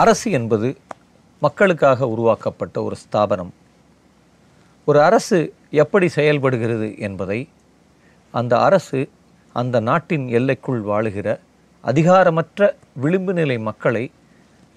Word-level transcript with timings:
அரசு 0.00 0.30
என்பது 0.30 0.68
மக்களுக்காக 1.42 2.08
உருவாக்கப்பட்ட 2.14 2.76
ஒரு 2.82 2.96
ஸ்தாபனம். 2.96 3.52
ஒரு 4.88 4.98
அரசு 5.02 5.38
எப்படி 5.82 6.06
செயல்படுகிறது 6.08 6.88
என்பதை 7.06 7.40
அந்த 8.34 8.54
அரசு 8.68 9.00
அந்த 9.52 9.76
நாட்டின் 9.80 10.24
எல்லைக்குள் 10.38 10.82
வாழுகிற 10.90 11.28
அதிகாரமற்ற 11.84 12.68
விளிம்பு 13.02 13.32
நிலை 13.32 13.56
மக்களை 13.68 14.04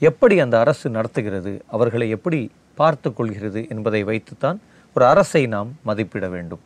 எப்படி 0.01 0.35
அந்த 0.39 0.55
அரசு 0.59 0.89
நடத்துகிறது 0.89 1.53
அவர்களை 1.67 2.07
எப்படி 2.09 2.39
பார்த்து 2.75 3.09
கொள்கிறது 3.13 3.61
என்பதை 3.69 4.01
வைத்துத்தான் 4.03 4.59
ஒரு 4.95 5.05
அரசை 5.05 5.43
நாம் 5.47 5.69
மதிப்பிட 5.83 6.25
வேண்டும். 6.29 6.63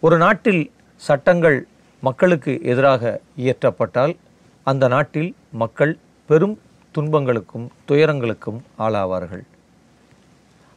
ஒரு 0.00 0.16
நாட்டில் 0.18 0.62
சட்டங்கள் 1.08 1.58
மக்களுக்கு 2.02 2.52
எதிராக 2.72 3.20
இயற்றப்பட்டால் 3.38 4.14
அந்த 4.66 4.84
நாட்டில் 4.88 5.30
மக்கள் 5.62 5.94
பெரும் 6.30 6.56
துன்பங்களுக்கும் 6.92 7.70
துயரங்களுக்கும் 7.88 8.60
ஆளாவார்கள். 8.78 9.42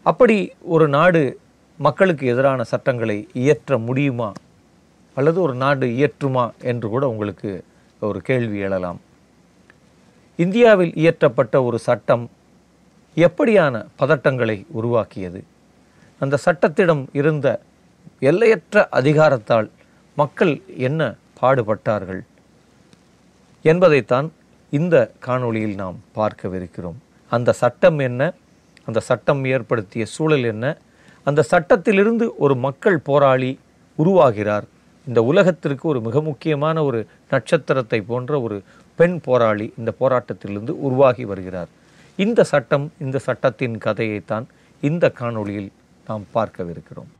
அப்படி 0.03 0.53
ஒரு 0.61 0.87
நாடு 0.87 1.39
மக்களுக்கு 1.77 2.27
எதிரான 2.27 2.63
சட்டங்களை 2.63 3.29
இயற்ற 3.33 3.77
முடியுமா? 3.77 4.31
அல்லது 5.15 5.41
ஒரு 5.41 5.55
நாடு 5.55 5.87
இயற்றுமா 5.87 6.51
என்று 6.61 6.89
கூட 6.89 7.09
உங்களுக்கு 7.09 7.63
ஒரு 7.99 8.21
கேள்வி 8.21 8.59
எழலாம். 8.59 8.99
இந்தியாவில் 10.35 10.91
இயற்றப்பட்ட 10.91 11.63
ஒரு 11.63 11.79
சட்டம் 11.79 12.29
எப்படியான 13.15 13.85
பதட்டங்களை 13.99 14.65
உருவாக்கியது? 14.67 15.43
அந்த 16.19 16.37
சட்டத்திடம் 16.45 17.05
இருந்த 17.13 17.61
எல்லையற்ற 18.19 18.87
அதிகாரத்தால் 18.91 19.69
மக்கள் 20.15 20.61
என்ன 20.77 21.15
பாடுபட்டார்கள்? 21.41 22.21
என்பதைத்தான் 23.61 24.31
இந்த 24.77 25.11
காணொளியில் 25.25 25.75
நாம் 25.75 25.97
பார்க்கவிருக்கிறோம். 26.15 26.99
அந்த 27.29 27.53
சட்டம் 27.53 27.99
என்ன? 27.99 28.33
அந்த 28.85 28.99
சட்டம் 28.99 29.45
ஏற்படுத்திய 29.45 30.05
சூழல் 30.05 30.43
என்ன? 30.43 30.77
அந்த 31.23 31.41
சட்டத்திலிருந்து 31.51 32.35
ஒரு 32.37 32.55
மக்கள் 32.55 32.97
போராளி 32.97 33.59
உருவாகிறார். 33.97 34.65
இந்த 35.07 35.23
உலகத்திற்கு 35.23 35.89
ஒரு 35.89 36.01
மிக 36.01 36.21
முக்கியமான 36.21 36.83
ஒரு 36.83 37.07
நட்சத்திரத்தை 37.29 38.01
போன்ற 38.01 38.41
ஒரு 38.41 38.61
பெண் 38.95 39.19
போராளி 39.19 39.73
இந்த 39.77 39.93
போராட்டத்திலிருந்து 39.99 40.69
உருவாகி 40.69 41.25
வருகிறார். 41.25 41.67
இந்த 42.15 42.43
சட்டம் 42.43 42.91
இந்த 42.99 43.19
சட்டத்தின் 43.19 43.77
கதையைத்தான் 43.77 44.45
இந்த 44.81 45.11
காணொளியில் 45.19 45.71
நாம் 46.07 46.25
பார்க்கவிருக்கிறோம். 46.33 47.11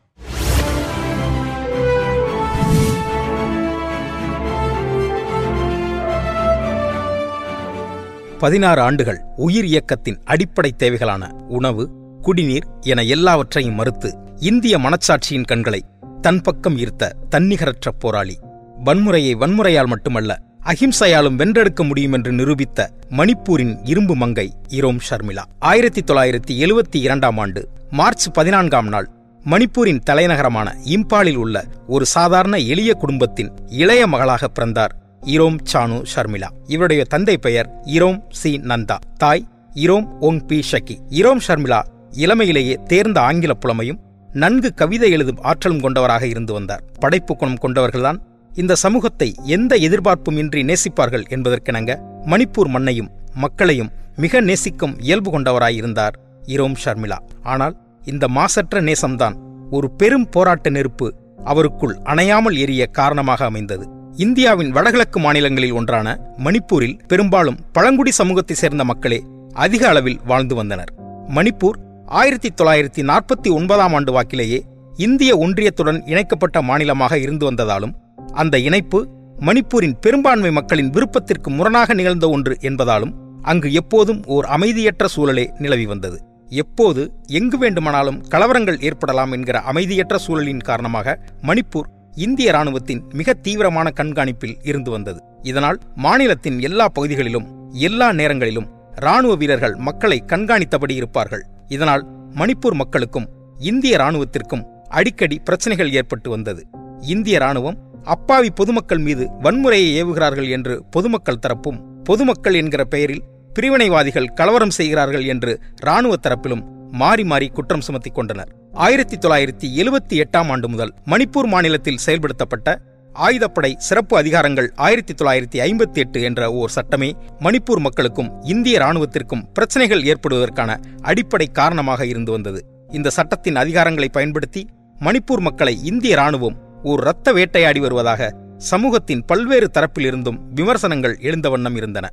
பதினாறு 8.38 8.81
ஆண்டுகள் 8.81 9.20
உயிர் 9.36 9.66
இயக்கத்தின் 9.66 10.22
அடிப்படை 10.23 10.73
தேவைகளான 10.78 11.31
உணவு 11.31 11.89
குடிநீர் 12.22 12.66
என 12.80 13.02
எல்லாவற்றையும் 13.02 13.75
மறுத்து 13.75 14.17
இந்திய 14.38 14.78
மனச்சாட்சியின் 14.78 15.45
கண்களை 15.45 15.86
தன் 16.22 16.42
பக்கம் 16.42 16.78
ஈர்த்த 16.78 17.12
தன்னிகரற்ற 17.30 17.90
போராளி. 18.00 18.40
வன்முறையை 18.86 19.34
வன்முறையால் 19.36 19.86
மட்டுமல்ல 19.86 20.40
அகிம்சையாலும் 20.66 21.36
வென்றெடுக்க 21.36 21.84
முடியும் 21.84 22.14
என்று 22.14 22.31
நிரூபித்த 22.31 22.90
மணிப்பூரின் 23.09 23.80
இரும்பு 23.84 24.16
மங்கை 24.16 24.53
இரோம் 24.70 25.00
ஷர்மிளா. 25.09 25.44
ஆயிரத்தி 25.59 26.02
தொள்ளாயிரத்தி 26.02 26.52
எழுவத்தி 26.52 26.95
இரண்டாம் 26.95 27.38
ஆண்டு 27.38 27.70
மார்ச் 27.92 28.31
பதினான்காம் 28.31 28.88
நாள் 28.88 29.09
மணிப்பூரின் 29.45 30.00
தலைநகரமான 30.09 30.75
இம்பாலில் 30.84 31.36
உள்ள 31.36 31.64
ஒரு 31.88 32.06
சாதாரண 32.06 32.58
எளிய 32.58 32.94
குடும்பத்தின் 32.94 33.52
இளைய 33.70 34.08
மகளாக 34.08 34.47
பிறந்தார் 34.47 35.03
இரோம் 35.25 35.57
சானு 35.73 36.03
ஷர்மிளா. 36.16 36.47
இவருடைய 36.67 37.03
தந்தை 37.03 37.38
பெயர் 37.38 37.81
இரோம் 37.85 38.19
சி 38.29 38.57
நந்தா. 38.57 38.95
தாய் 39.17 39.47
இரோம் 39.75 40.07
ஒங் 40.21 40.45
பி 40.47 40.63
ஷக்கி. 40.71 40.95
இரோம் 41.09 41.41
ஷர்மிளா 41.47 41.81
இளமையிலேயே 42.11 42.83
தேர்ந்த 42.83 43.21
ஆங்கில 43.21 43.53
புலமையும் 43.53 43.99
நன்கு 44.33 44.73
கவிதை 44.73 45.11
எழுதும் 45.11 45.41
ஆற்றலும் 45.41 45.79
கொண்டவராக 45.79 46.27
இருந்து 46.27 46.53
வந்தார். 46.53 46.83
படைப்பு 46.99 47.35
குணம் 47.35 47.62
கொண்டவர்கள்தான். 47.62 48.19
இந்த 48.51 48.75
சமூகத்தை 48.75 49.35
எந்த 49.45 49.75
எதிர்பார்ப்பும் 49.75 50.38
இன்றி 50.38 50.63
நேசிப்பார்கள் 50.63 51.25
என்பதற்கிணங்க 51.29 51.97
மணிப்பூர் 52.25 52.67
மண்ணையும் 52.67 53.12
மக்களையும் 53.33 53.91
மிக 54.16 54.41
நேசிக்கும் 54.41 55.00
இயல்பு 55.00 55.39
கொண்டவராயிருந்தார் 55.39 56.13
இரோம் 56.45 56.75
ஷர்மிளா. 56.85 57.17
ஆனால் 57.44 57.78
இந்த 58.06 58.28
மாசற்ற 58.28 58.81
நேசம்தான் 58.81 59.33
ஒரு 59.72 59.91
பெரும் 59.91 60.29
போராட்ட 60.29 60.69
நெருப்பு 60.69 61.13
அவருக்குள் 61.45 61.95
அணையாமல் 62.03 62.57
எரிய 62.57 62.85
காரணமாக 62.85 63.45
அமைந்தது. 63.45 64.01
இந்தியாவின் 64.18 64.72
வடகிழக்கு 64.72 65.19
மாநிலங்களில் 65.19 65.72
ஒன்றான 65.72 66.07
மணிப்பூரில் 66.38 67.00
பெரும்பாலும் 67.07 67.57
பழங்குடி 67.72 68.12
சமூகத்தை 68.12 68.56
சேர்ந்த 68.56 68.84
மக்களே 68.84 69.24
அதிக 69.53 69.88
அளவில் 69.88 70.19
வாழ்ந்து 70.25 70.56
வந்தனர். 70.56 70.91
மணிப்பூர் 71.28 71.78
ஆயிரத்தி 72.06 72.50
தொள்ளாயிரத்தி 72.56 73.01
நாற்பத்தி 73.01 73.50
ஒன்பதாம் 73.51 73.94
ஆண்டு 73.94 74.12
வாக்கிலேயே 74.12 74.59
இந்திய 74.97 75.38
ஒன்றியத்துடன் 75.38 76.06
இணைக்கப்பட்ட 76.06 76.62
மாநிலமாக 76.62 77.19
இருந்து 77.19 77.51
வந்ததாலும் 77.51 77.94
அந்த 78.34 78.59
இணைப்பு 78.59 79.07
மணிப்பூரின் 79.40 79.97
பெரும்பான்மை 80.00 80.51
மக்களின் 80.51 80.90
விருப்பத்திற்கு 80.90 81.50
முரணாக 81.50 81.94
நிகழ்ந்த 81.94 82.30
ஒன்று 82.30 82.57
என்பதாலும் 82.62 83.16
அங்கு 83.41 83.74
எப்போதும் 83.74 84.25
ஓர் 84.25 84.45
அமைதியற்ற 84.45 85.07
சூழலே 85.16 85.47
நிலவி 85.57 85.85
வந்தது. 85.85 86.24
எப்போது 86.50 87.13
எங்கு 87.28 87.57
வேண்டுமானாலும் 87.57 88.24
கலவரங்கள் 88.30 88.81
ஏற்படலாம் 88.81 89.31
என்கிற 89.31 89.59
அமைதியற்ற 89.59 90.18
சூழலின் 90.18 90.57
காரணமாக 90.57 91.19
மணிப்பூர் 91.41 92.03
இந்திய 92.16 92.51
ராணுவத்தின் 92.51 93.03
மிக 93.13 93.34
தீவிரமான 93.34 93.91
கண்காணிப்பில் 93.96 94.57
இருந்து 94.63 94.91
வந்தது. 94.91 95.19
இதனால் 95.41 95.79
மாநிலத்தின் 95.96 96.59
எல்லா 96.59 96.88
பகுதிகளிலும் 96.88 97.72
எல்லா 97.72 98.12
நேரங்களிலும் 98.12 98.69
ராணுவ 98.96 99.35
வீரர்கள் 99.35 99.75
மக்களை 99.75 100.24
கண்காணித்தபடி 100.28 100.91
இருப்பார்கள். 100.91 101.44
இதனால் 101.68 102.03
மணிப்பூர் 102.35 102.74
மக்களுக்கும் 102.74 103.29
இந்திய 103.59 103.97
ராணுவத்திற்கும் 103.97 104.66
அடிக்கடி 104.90 105.40
பிரச்சனைகள் 105.40 105.91
ஏற்பட்டு 105.91 106.29
வந்தது. 106.29 106.68
இந்திய 107.01 107.38
ராணுவம் 107.40 107.78
அப்பாவி 108.03 108.50
பொதுமக்கள் 108.50 108.97
மீது 108.97 109.28
வன்முறையை 109.41 110.03
ஏவுகிறார்கள் 110.03 110.50
என்று 110.50 110.84
பொதுமக்கள் 110.84 111.44
தரப்பும் 111.47 112.03
பொதுமக்கள் 112.03 112.53
என்கிற 112.53 112.84
பெயரில் 112.84 113.24
பிரிவினைவாதிகள் 113.59 114.34
கலவரம் 114.34 114.69
செய்கிறார்கள் 114.69 115.25
என்று 115.25 115.59
ராணுவ 115.75 116.16
தரப்பிலும் 116.22 116.63
மாறி 116.94 117.24
மாறி 117.24 117.48
குற்றம் 117.48 117.81
சுமத்திக் 117.81 118.14
கொண்டனர் 118.14 118.50
ஆயிரத்தி 118.74 119.18
தொள்ளாயிரத்தி 119.18 119.68
எழுபத்தி 119.81 120.16
எட்டாம் 120.24 120.50
ஆண்டு 120.50 120.68
முதல் 120.68 120.92
மணிப்பூர் 121.06 121.48
மாநிலத்தில் 121.48 122.00
செயல்படுத்தப்பட்ட 122.06 122.76
ஆயுதப்படை 123.16 123.72
சிறப்பு 123.78 124.18
அதிகாரங்கள் 124.22 124.68
ஆயிரத்தி 124.76 125.14
தொள்ளாயிரத்தி 125.14 125.58
ஐம்பத்தி 125.59 126.00
எட்டு 126.00 126.22
என்ற 126.22 126.52
ஓர் 126.52 126.70
சட்டமே 126.70 127.09
மணிப்பூர் 127.40 127.80
மக்களுக்கும் 127.80 128.30
இந்திய 128.44 128.80
ராணுவத்திற்கும் 128.80 129.44
பிரச்சனைகள் 129.54 130.04
ஏற்படுவதற்கான 130.04 130.78
அடிப்படை 131.02 131.48
காரணமாக 131.52 132.06
இருந்து 132.06 132.31
வந்தது. 132.31 132.62
இந்த 132.92 133.10
சட்டத்தின் 133.10 133.56
அதிகாரங்களை 133.56 134.10
பயன்படுத்தி 134.10 134.64
மணிப்பூர் 135.02 135.40
மக்களை 135.40 135.75
இந்திய 135.84 136.16
ராணுவம் 136.16 136.58
ஓர் 136.84 137.02
இரத்த 137.02 137.34
வேட்டையாடி 137.34 137.80
வருவதாக 137.80 138.31
சமூகத்தின் 138.58 139.25
பல்வேறு 139.25 139.70
தரப்பிலிருந்தும் 139.74 140.42
விமர்சனங்கள் 140.56 141.18
எழுந்த 141.20 141.50
வண்ணம் 141.50 141.75
இருந்தன. 141.75 142.06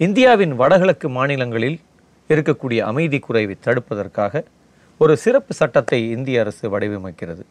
இந்தியாவின் 0.00 0.54
வடகிழக்கு 0.56 1.08
மாநிலங்களில் 1.08 1.78
இருக்கக்கூடிய 2.32 2.80
அமைதி 2.90 3.18
குறைவை 3.26 3.56
தடுப்பதற்காக 3.66 4.42
ஒரு 5.00 5.14
சிறப்பு 5.24 5.52
சட்டத்தை 5.60 5.98
இந்திய 6.16 6.42
அரசு 6.44 6.64
வடிவமைக்கிறது. 6.74 7.44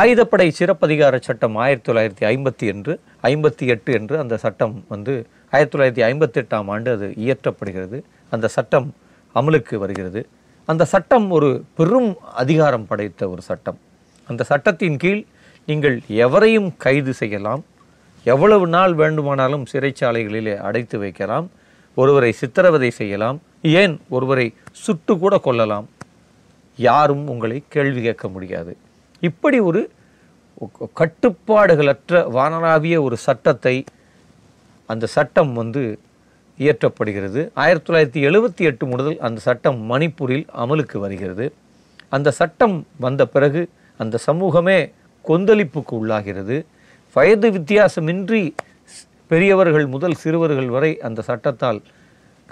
ஆயுதப்படை 0.00 0.46
சிறப்பதிகார 0.58 1.16
சட்டம் 1.26 1.56
ஆயிரத்தி 1.64 1.86
தொள்ளாயிரத்தி 1.88 2.24
ஐம்பத்தி 2.32 2.66
என்று 2.74 2.92
ஐம்பத்தி 3.30 3.66
எட்டு 3.74 3.90
என்று 3.98 4.14
அந்த 4.22 4.36
சட்டம் 4.44 4.74
வந்து 4.92 5.14
ஆயிரத்தி 5.54 5.74
தொள்ளாயிரத்தி 5.74 6.04
ஐம்பத்தி 6.10 6.38
எட்டாம் 6.42 6.70
ஆண்டு 6.74 6.90
அது 6.96 7.08
இயற்றப்படுகிறது. 7.24 7.98
அந்த 8.34 8.46
சட்டம் 8.56 8.88
அமலுக்கு 9.40 9.76
வருகிறது. 9.82 10.20
அந்த 10.72 10.84
சட்டம் 10.92 11.26
ஒரு 11.36 11.50
பெரும் 11.78 12.10
அதிகாரம் 12.42 12.86
படைத்த 12.90 13.28
ஒரு 13.32 13.42
சட்டம். 13.50 13.78
அந்த 14.30 14.42
சட்டத்தின் 14.50 14.98
கீழ் 15.02 15.22
நீங்கள் 15.68 15.96
எவரையும் 16.26 16.70
கைது 16.84 17.12
செய்யலாம் 17.20 17.62
எவ்வளவு 18.32 18.66
நாள் 18.76 18.94
வேண்டுமானாலும் 19.02 19.64
சிறைச்சாலைகளிலே 19.72 20.54
அடைத்து 20.68 20.96
வைக்கலாம் 21.04 21.46
ஒருவரை 22.00 22.32
சித்திரவதை 22.40 22.90
செய்யலாம் 23.00 23.38
ஏன் 23.62 23.94
ஒருவரை 24.14 24.46
சுட்டு 24.84 25.12
கூட 25.18 25.34
கொல்லலாம்? 25.38 25.86
யாரும் 26.88 27.28
உங்களை 27.32 27.58
கேள்வி 27.74 28.00
கேட்க 28.06 28.28
முடியாது. 28.28 28.72
இப்படி 29.28 29.58
ஒரு 29.68 29.80
கட்டுப்பாடுகளற்ற 31.00 32.18
வானளாவிய 32.36 32.96
ஒரு 33.06 33.16
சட்டத்தை 33.26 33.76
அந்த 34.90 35.06
சட்டம் 35.14 35.52
வந்து 35.60 35.84
இயற்றப்படுகிறது. 36.58 37.40
ஆயிரத்தி 37.62 37.88
தொள்ளாயிரத்தி 37.88 38.20
எழுபத்தி 38.28 38.64
எட்டு 38.70 38.84
முதல் 38.86 39.18
அந்த 39.28 39.40
சட்டம் 39.40 39.80
மணிப்பூரில் 39.90 40.46
அமலுக்கு 40.64 40.98
வருகிறது. 40.98 41.46
அந்த 42.16 42.30
சட்டம் 42.30 42.76
வந்த 43.04 43.22
பிறகு 43.34 43.62
அந்த 44.02 44.16
சமூகமே 44.28 44.78
கொந்தளிப்புக்கு 45.28 45.94
உள்ளாகிறது. 46.00 46.56
வயது 47.14 47.48
வித்தியாசமின்றி 47.58 48.42
பெரியவர்கள் 49.30 49.86
முதல் 49.94 50.20
சிறுவர்கள் 50.22 50.68
வரை 50.74 50.90
அந்த 51.06 51.20
சட்டத்தால் 51.28 51.78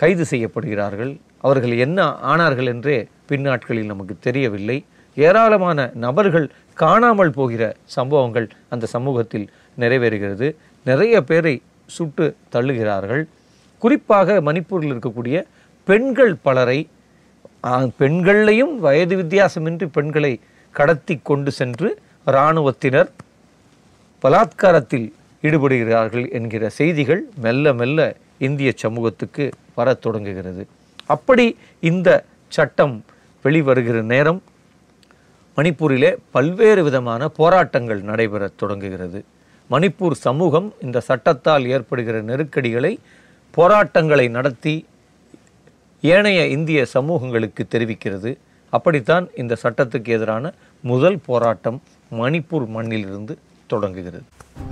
கைது 0.00 0.24
செய்யப்படுகிறார்கள். 0.30 1.12
அவர்கள் 1.46 1.74
என்ன 1.86 2.06
ஆனார்கள் 2.32 2.70
என்றே 2.72 2.98
பின்னாட்களில் 3.30 3.90
நமக்கு 3.92 4.14
தெரியவில்லை. 4.26 4.78
ஏராளமான 5.16 5.78
நபர்கள் 6.04 6.46
காணாமல் 6.82 7.34
போகிற 7.38 7.62
சம்பவங்கள் 7.96 8.46
அந்த 8.74 8.86
சமூகத்தில் 8.94 9.46
நிறைவேறுகிறது. 9.82 10.48
நிறைய 10.88 11.14
பேரை 11.30 11.54
சுட்டு 11.96 12.26
தள்ளுகிறார்கள். 12.54 13.22
குறிப்பாக 13.82 14.36
மணிப்பூரில் 14.48 14.92
இருக்கக்கூடிய 14.92 15.36
பெண்கள் 15.88 16.34
பலரை 16.46 16.78
பெண்களையும் 18.00 18.74
வயது 18.84 19.14
வித்தியாசமின்றி 19.22 19.86
பெண்களை 19.96 20.32
கடத்தி 20.78 21.14
கொண்டு 21.28 21.50
சென்று 21.58 21.88
இராணுவத்தினர் 22.26 23.10
பலாத்காரத்தில் 24.22 25.06
ஈடுபடுகிறார்கள் 25.42 26.26
என்கிற 26.38 26.68
செய்திகள் 26.78 27.22
மெல்ல 27.44 27.72
மெல்ல 27.80 27.98
இந்திய 28.48 28.70
சமூகத்துக்கு 28.84 29.44
வரத் 29.78 30.02
தொடங்குகிறது. 30.04 30.62
அப்படி 31.14 31.46
இந்த 31.90 32.08
சட்டம் 32.56 32.96
வெளிவருகிற 33.44 33.98
நேரம் 34.14 34.40
மணிப்பூரிலே 35.56 36.10
பல்வேறு 36.30 36.82
விதமான 36.84 37.28
போராட்டங்கள் 37.38 38.00
நடைபெற 38.10 38.44
தொடங்குகிறது. 38.62 39.20
மணிப்பூர் 39.70 40.16
சமூகம் 40.26 40.68
இந்த 40.80 40.98
சட்டத்தால் 41.08 41.66
ஏற்படுகிற 41.74 42.16
நெருக்கடிகளை 42.30 42.92
போராட்டங்களை 43.54 44.26
நடத்தி 44.36 44.74
ஏனைய 46.00 46.40
இந்திய 46.56 46.80
சமூகங்களுக்கு 46.94 47.62
தெரிவிக்கிறது. 47.74 48.30
அப்படித்தான் 48.72 49.26
இந்த 49.42 49.54
சட்டத்துக்கு 49.62 50.10
எதிரான 50.16 50.52
முதல் 50.90 51.18
போராட்டம் 51.28 51.78
மணிப்பூர் 52.20 52.66
மண்ணிலிருந்து 52.76 53.34
தொடங்குகிறது. 53.72 54.24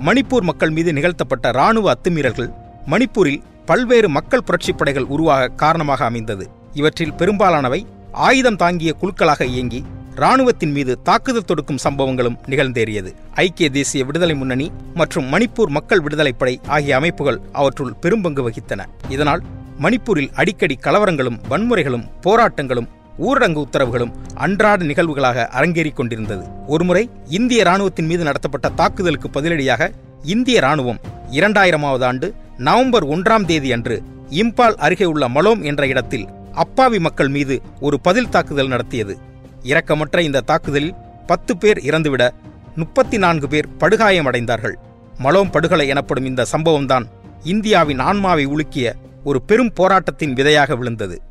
மணிப்பூர் 0.05 0.45
மக்கள் 0.49 0.75
மீது 0.77 0.91
நிகழ்த்தப்பட்ட 0.93 1.47
இராணுவ 1.57 1.87
அத்துமீறல்கள் 1.93 2.51
மணிப்பூரில் 2.93 3.41
பல்வேறு 3.65 4.09
மக்கள் 4.09 4.43
புரட்சிப் 4.43 4.77
படைகள் 4.77 5.03
உருவாக 5.03 5.47
காரணமாக 5.47 6.05
அமைந்தது. 6.05 6.49
இவற்றில் 6.73 7.13
பெரும்பாலானவை 7.13 7.85
ஆயுதம் 8.11 8.55
தாங்கிய 8.55 8.95
குழுக்களாக 9.01 9.41
இயங்கி 9.41 9.83
இராணுவத்தின் 10.15 10.71
மீது 10.71 11.01
தாக்குதல் 11.01 11.45
தொடுக்கும் 11.45 11.77
சம்பவங்களும் 11.83 12.35
நிகழ்ந்தேறியது. 12.45 13.13
ஐக்கிய 13.33 13.69
தேசிய 13.69 14.03
விடுதலை 14.03 14.35
முன்னணி 14.35 14.71
மற்றும் 14.93 15.31
மணிப்பூர் 15.33 15.67
மக்கள் 15.67 16.01
விடுதலைப் 16.01 16.39
படை 16.39 16.59
ஆகிய 16.67 16.95
அமைப்புகள் 16.95 17.41
அவற்றுள் 17.51 17.93
பெரும்பங்கு 18.01 18.49
வகித்தன. 18.49 18.85
இதனால் 19.09 19.43
மணிப்பூரில் 19.81 20.33
அடிக்கடி 20.33 20.77
கலவரங்களும் 20.81 21.39
வன்முறைகளும் 21.49 22.07
போராட்டங்களும் 22.23 22.87
ஊரடங்கு 23.19 23.63
உத்தரவுகளும் 23.63 24.13
அன்றாட 24.35 24.83
நிகழ்வுகளாக 24.83 25.49
அரங்கேறிக் 25.51 25.93
கொண்டிருந்தது. 25.93 26.45
ஒருமுறை 26.67 27.09
இந்திய 27.25 27.63
ராணுவத்தின் 27.63 28.05
மீது 28.05 28.23
நடத்தப்பட்ட 28.23 28.69
தாக்குதலுக்கு 28.69 29.29
பதிலடியாக 29.29 29.91
இந்திய 30.23 30.59
ராணுவம் 30.59 30.97
இரண்டாயிரமாவது 31.31 32.03
ஆண்டு 32.03 32.33
நவம்பர் 32.57 33.07
ஒன்றாம் 33.07 33.45
தேதி 33.45 33.71
அன்று 33.71 34.03
இம்பால் 34.29 34.75
அருகே 34.75 35.05
உள்ள 35.05 35.27
மலோம் 35.27 35.63
என்ற 35.63 35.87
இடத்தில் 35.87 36.27
அப்பாவி 36.51 36.99
மக்கள் 36.99 37.27
மீது 37.27 37.61
ஒரு 37.79 37.99
பதில் 37.99 38.29
தாக்குதல் 38.29 38.67
நடத்தியது. 38.67 39.17
இரக்கமற்ற 39.63 40.19
இந்த 40.19 40.41
தாக்குதலில் 40.41 40.93
பத்து 41.25 41.57
பேர் 41.57 41.77
இறந்துவிட 41.77 42.29
முப்பத்தி 42.75 43.17
நான்கு 43.17 43.47
பேர் 43.47 43.67
படுகாயமடைந்தார்கள். 43.79 44.73
மலோம் 45.17 45.49
படுகொலை 45.49 45.87
எனப்படும் 45.87 46.25
இந்த 46.25 46.45
சம்பவம்தான் 46.51 47.03
இந்தியாவின் 47.43 47.99
ஆன்மாவை 47.99 48.47
உலுக்கிய 48.47 48.93
ஒரு 49.23 49.41
பெரும் 49.41 49.73
போராட்டத்தின் 49.73 50.33
விதையாக 50.33 50.75
விழுந்தது. 50.75 51.21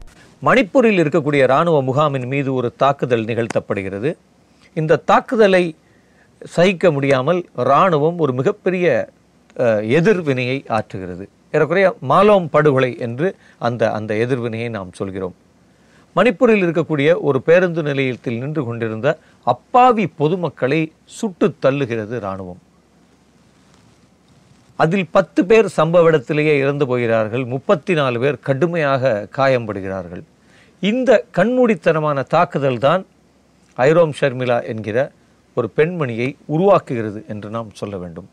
மணிப்பூரில் 0.43 1.01
இருக்கக்கூடிய 1.03 1.43
இராணுவ 1.43 1.83
முகாமின் 1.83 2.27
மீது 2.27 2.55
ஒரு 2.55 2.75
தாக்குதல் 2.77 3.25
நிகழ்த்தப்படுகிறது. 3.25 4.17
இந்த 4.75 4.97
தாக்குதலை 4.97 5.77
சகிக்க 6.45 6.91
முடியாமல் 6.91 7.49
இராணுவம் 7.55 8.19
ஒரு 8.19 8.33
மிகப்பெரிய 8.33 9.13
எதிர்வினையை 9.83 10.65
ஆற்றுகிறது. 10.69 11.27
ஏறக்குறைய 11.53 11.97
மாலோம் 12.01 12.51
படுகொலை 12.51 12.97
என்று 12.99 13.37
அந்த 13.59 13.93
அந்த 13.93 14.17
எதிர்வினையை 14.17 14.69
நாம் 14.69 14.93
சொல்கிறோம். 14.93 15.35
மணிப்பூரில் 16.17 16.63
இருக்கக்கூடிய 16.63 17.15
ஒரு 17.21 17.43
பேருந்து 17.43 17.83
நிலையத்தில் 17.83 18.39
நின்று 18.39 18.65
கொண்டிருந்த 18.65 19.19
அப்பாவி 19.45 20.07
பொதுமக்களை 20.07 20.93
சுட்டுத் 21.05 21.55
தள்ளுகிறது 21.63 22.17
இராணுவம். 22.17 22.59
அதில் 24.77 25.09
பத்து 25.11 25.45
பேர் 25.45 25.73
சம்பவ 25.77 26.03
இடத்திலேயே 26.03 26.59
இறந்து 26.59 26.87
போகிறார்கள். 26.87 27.45
முப்பத்தி 27.45 27.95
நாலு 27.95 28.21
பேர் 28.21 28.39
கடுமையாக 28.41 29.29
காயம்படுகிறார்கள். 29.31 30.23
இந்த 30.81 31.25
கண்மூடித்தனமான 31.37 32.23
தாக்குதல் 32.23 32.79
தான் 32.79 33.07
ஐரோம் 33.75 34.13
ஷர்மிளா 34.21 34.65
என்கிற 34.65 35.11
ஒரு 35.55 35.71
பெண்மணியை 35.77 36.37
உருவாக்குகிறது 36.49 37.27
என்று 37.27 37.51
நாம் 37.51 37.71
சொல்ல 37.73 37.97
வேண்டும். 37.97 38.29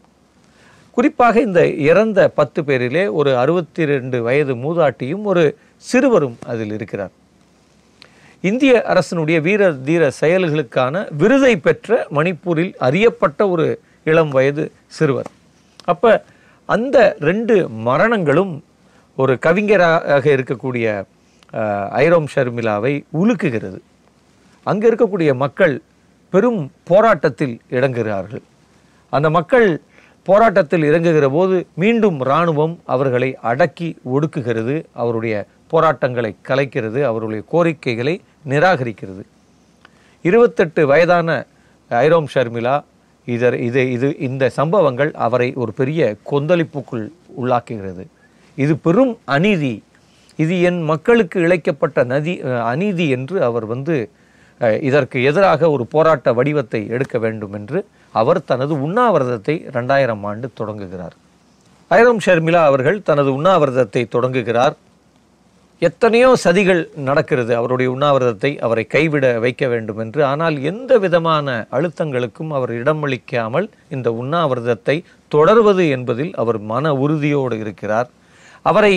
குறிப்பாக 0.99 1.35
இந்த 1.47 1.61
இறந்த 1.89 2.19
பத்து 2.37 2.59
பேரிலே 2.67 3.03
ஒரு 3.19 3.31
அறுபத்தி 3.41 3.83
ரெண்டு 3.91 4.17
வயது 4.25 4.53
மூதாட்டியும் 4.63 5.25
ஒரு 5.31 5.43
சிறுவரும் 5.89 6.37
அதில் 6.51 6.73
இருக்கிறார். 6.77 7.13
இந்திய 8.49 8.73
அரசினுடைய 8.91 9.37
வீர 9.45 9.69
தீர 9.87 10.03
செயல்களுக்கான 10.19 11.03
விருதை 11.21 11.53
பெற்ற 11.67 11.99
மணிப்பூரில் 12.17 12.73
அறியப்பட்ட 12.87 13.47
ஒரு 13.53 13.67
இளம் 14.11 14.33
வயது 14.37 14.63
சிறுவர். 14.97 15.29
அப்போ 15.91 16.11
அந்த 16.75 16.97
ரெண்டு 17.29 17.55
மரணங்களும் 17.87 18.53
ஒரு 19.17 19.35
கவிஞராக 19.45 20.25
இருக்கக்கூடிய 20.35 20.87
ஐரோம் 22.05 22.29
ஷர்மிளாவை 22.35 22.93
உலுக்குகிறது. 23.21 23.79
அங்கே 24.65 24.87
இருக்கக்கூடிய 24.91 25.29
மக்கள் 25.43 25.75
பெரும் 26.33 26.61
போராட்டத்தில் 26.91 27.55
இடங்குகிறார்கள் 27.77 28.43
அந்த 29.13 29.27
மக்கள் 29.37 29.67
போராட்டத்தில் 30.29 30.85
இறங்குகிற 30.89 31.27
போது 31.35 31.55
மீண்டும் 31.81 32.17
இராணுவம் 32.27 32.75
அவர்களை 32.93 33.29
அடக்கி 33.51 33.89
ஒடுக்குகிறது. 34.15 34.75
அவருடைய 35.01 35.35
போராட்டங்களை 35.73 36.31
கலைக்கிறது. 36.49 36.99
அவருடைய 37.09 37.41
கோரிக்கைகளை 37.53 38.15
நிராகரிக்கிறது. 38.51 39.23
இருபத்தெட்டு 40.29 40.81
வயதான 40.91 41.29
ஐரோம் 41.89 42.29
ஷர்மிளா 42.33 42.75
இதர் 43.27 43.57
இது 43.67 43.81
இது 43.95 44.07
இந்த 44.27 44.43
சம்பவங்கள் 44.57 45.11
அவரை 45.25 45.47
ஒரு 45.61 45.71
பெரிய 45.79 46.01
கொந்தளிப்புக்குள் 46.31 47.05
உள்ளாக்குகிறது. 47.41 48.03
இது 48.57 48.73
பெரும் 48.85 49.13
அநீதி. 49.35 49.75
இது 50.43 50.55
என் 50.69 50.81
மக்களுக்கு 50.91 51.37
இழைக்கப்பட்ட 51.45 52.03
நதி 52.11 52.33
அநீதி 52.71 53.05
என்று 53.17 53.37
அவர் 53.49 53.65
வந்து 53.73 53.95
இதற்கு 54.87 55.17
எதிராக 55.29 55.69
ஒரு 55.75 55.83
போராட்ட 55.93 56.29
வடிவத்தை 56.37 56.81
எடுக்க 56.95 57.17
வேண்டும் 57.25 57.55
என்று 57.59 57.79
அவர் 58.13 58.39
தனது 58.51 58.73
உண்ணாவிரதத்தை 58.85 59.55
ரெண்டாயிரம் 59.77 60.23
ஆண்டு 60.29 60.47
தொடங்குகிறார். 60.59 61.15
ஐரம் 61.91 62.21
ஷர்மிளா 62.25 62.61
அவர்கள் 62.69 62.99
தனது 63.09 63.29
உண்ணாவிரதத்தை 63.37 64.03
தொடங்குகிறார். 64.15 64.75
எத்தனையோ 65.81 66.29
சதிகள் 66.43 66.81
நடக்கிறது 67.07 67.51
அவருடைய 67.57 67.89
உண்ணாவிரதத்தை 67.95 68.51
அவரை 68.65 68.83
கைவிட 68.93 69.25
வைக்க 69.43 69.63
வேண்டும் 69.73 69.99
என்று. 70.03 70.21
ஆனால் 70.31 70.55
எந்த 70.71 70.91
விதமான 71.05 71.47
அழுத்தங்களுக்கும் 71.77 72.51
அவர் 72.57 72.71
இடமளிக்காமல் 72.79 73.67
இந்த 73.95 74.11
உண்ணாவிரதத்தை 74.21 74.95
தொடர்வது 75.35 75.85
என்பதில் 75.97 76.33
அவர் 76.43 76.59
மன 76.71 76.93
உறுதியோடு 77.03 77.57
இருக்கிறார். 77.63 78.09
அவரை 78.71 78.93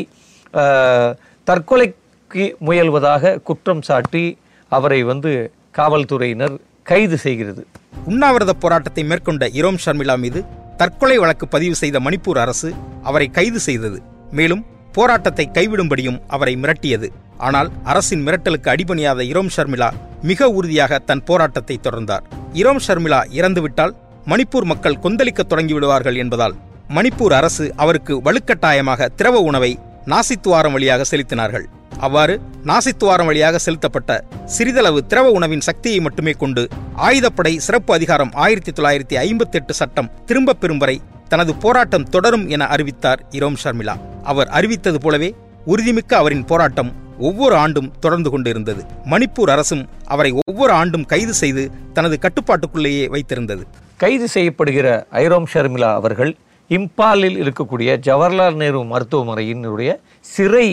தற்கொலைக்கு 1.51 2.45
முயல்வதாக 2.67 3.37
குற்றம் 3.49 3.85
சாட்டி 3.89 4.25
அவரை 4.73 5.01
வந்து 5.13 5.33
காவல்துறையினர் 5.79 6.57
கைது 6.91 7.17
செய்கிறது. 7.25 7.63
உண்ணாவிரத 8.11 8.53
போராட்டத்தை 8.63 9.03
மேற்கொண்ட 9.11 9.47
இரோம் 9.61 9.81
ஷர்மிளா 9.85 10.15
மீது 10.25 10.41
தற்கொலை 10.81 11.17
வழக்கு 11.23 11.47
பதிவு 11.49 11.75
செய்த 11.81 11.97
மணிப்பூர் 12.01 12.41
அரசு 12.45 12.69
அவரை 13.09 13.29
கைது 13.37 13.61
செய்தது. 13.61 13.99
மேலும் 14.39 14.63
போராட்டத்தை 14.97 15.45
கைவிடும்படியும் 15.57 16.19
அவரை 16.35 16.55
மிரட்டியது. 16.63 17.09
ஆனால் 17.39 17.69
அரசின் 17.85 18.25
மிரட்டலுக்கு 18.27 18.69
அடிபணியாத 18.75 19.21
இரோம் 19.33 19.53
ஷர்மிளா 19.57 19.89
மிக 20.31 20.49
உறுதியாக 20.51 20.99
தன் 20.99 21.25
போராட்டத்தை 21.29 21.77
தொடர்ந்தார். 21.87 22.25
இரோம் 22.61 22.83
ஷர்மிளா 22.87 23.21
இறந்துவிட்டால் 23.39 23.95
மணிப்பூர் 24.33 24.67
மக்கள் 24.73 25.01
கொந்தளிக்கத் 25.05 25.51
தொடங்கிவிடுவார்கள் 25.53 26.19
என்பதால் 26.25 26.57
மணிப்பூர் 26.97 27.35
அரசு 27.39 27.65
அவருக்கு 27.77 28.15
வலுக்கட்டாயமாக 28.27 29.09
திரவ 29.21 29.41
உணவை 29.51 29.73
நாசித்துவாரம் 30.13 30.75
வழியாக 30.77 31.03
செலுத்தினார்கள். 31.11 31.67
அவ்வாறு 32.07 32.35
நாசித்துவாரம் 32.65 33.25
வழியாக 33.25 33.59
செலுத்தப்பட்ட 33.59 34.13
சிறிதளவு 34.45 35.01
திரவ 35.07 35.27
உணவின் 35.31 35.61
சக்தியை 35.61 36.01
மட்டுமே 36.01 36.33
கொண்டு 36.33 36.63
ஆயுதப்படை 36.97 37.53
சிறப்பு 37.57 37.95
அதிகாரம் 37.95 38.33
ஆயிரத்தி 38.35 38.73
தொள்ளாயிரத்தி 38.73 39.17
ஐம்பத்தி 39.27 39.51
எட்டு 39.51 39.75
சட்டம் 39.75 40.09
திரும்பப் 40.27 40.61
பெறும் 40.61 40.79
வரை 40.79 41.01
தனது 41.29 41.55
போராட்டம் 41.55 42.09
தொடரும் 42.09 42.49
என 42.49 42.67
அறிவித்தார் 42.67 43.21
இரோம் 43.31 43.59
ஷர்மிளா. 43.65 43.95
அவர் 44.23 44.49
அறிவித்தது 44.49 45.01
போலவே 45.01 45.35
உறுதிமிக்க 45.67 46.13
அவரின் 46.15 46.45
போராட்டம் 46.45 46.93
ஒவ்வொரு 47.19 47.55
ஆண்டும் 47.55 47.93
தொடர்ந்து 48.01 48.31
கொண்டிருந்தது. 48.31 48.83
மணிப்பூர் 49.11 49.51
அரசும் 49.51 49.89
அவரை 50.05 50.33
ஒவ்வொரு 50.47 50.73
ஆண்டும் 50.73 51.05
கைது 51.05 51.35
செய்து 51.35 51.71
தனது 51.93 52.19
கட்டுப்பாட்டுக்குள்ளேயே 52.21 53.07
வைத்திருந்தது. 53.09 53.65
கைது 53.97 54.29
செய்யப்படுகிற 54.35 54.89
ஐரோம் 55.11 55.47
ஷர்மிளா 55.55 55.93
அவர்கள் 55.93 56.33
இம்பாலில் 56.71 57.39
இருக்கக்கூடிய 57.43 57.91
ஜவஹர்லால் 58.07 58.55
நேரு 58.55 58.81
மருத்துவமனையினுடைய 58.83 59.91
சிறை 60.21 60.69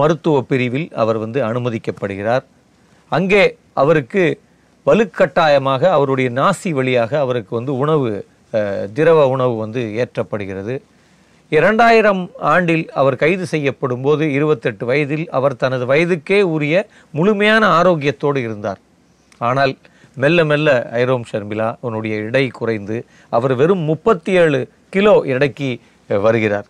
மருத்துவ 0.00 0.36
பிரிவில் 0.50 0.88
அவர் 1.02 1.18
வந்து 1.24 1.38
அனுமதிக்கப்படுகிறார். 1.48 2.44
அங்கே 3.12 3.42
அவருக்கு 3.82 4.22
வலுக்கட்டாயமாக 4.86 5.82
அவருடைய 5.96 6.28
நாசி 6.38 6.70
வழியாக 6.78 7.12
அவருக்கு 7.24 7.52
வந்து 7.58 7.72
உணவு 7.82 8.08
திரவ 8.96 9.18
உணவு 9.34 9.54
வந்து 9.64 9.82
ஏற்றப்படுகிறது. 10.02 10.74
இரண்டாயிரம் 11.58 12.22
ஆண்டில் 12.52 12.84
அவர் 13.00 13.16
கைது 13.22 13.46
செய்யப்படும் 13.52 14.04
போது 14.06 14.24
இருபத்தெட்டு 14.36 14.84
வயதில் 14.90 15.24
அவர் 15.38 15.60
தனது 15.62 15.84
வயதுக்கே 15.92 16.38
உரிய 16.54 16.74
முழுமையான 17.18 17.62
ஆரோக்கியத்தோடு 17.78 18.40
இருந்தார். 18.46 18.80
ஆனால் 19.48 19.74
மெல்ல 20.16 20.44
மெல்ல 20.50 20.68
ஐரோம் 21.02 21.24
ஷர்மிளா 21.30 21.68
அவனுடைய 21.82 22.14
எடை 22.28 22.44
குறைந்து 22.58 22.96
அவர் 23.36 23.54
வெறும் 23.60 23.84
முப்பத்தி 23.90 24.32
ஏழு 24.42 24.60
கிலோ 24.94 25.14
எடைக்கு 25.34 25.68
வருகிறார். 26.26 26.66